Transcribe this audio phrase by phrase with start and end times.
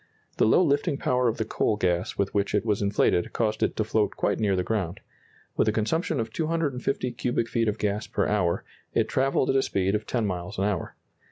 [0.37, 3.75] The low lifting power of the coal gas with which it was inflated caused it
[3.75, 4.99] to float quite near the ground.
[5.55, 8.63] With a consumption of 250 cubic feet of gas per hour,
[8.95, 10.95] it travelled at a speed of ten miles an hour.